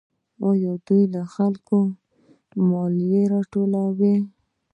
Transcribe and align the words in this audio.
آیا 0.49 0.73
دوی 0.87 1.03
له 1.13 1.21
خلکو 1.33 1.77
مالیه 2.69 3.21
نه 3.23 3.27
راټولوي؟ 3.33 4.15